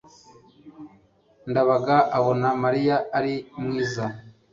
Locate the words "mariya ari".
2.63-3.33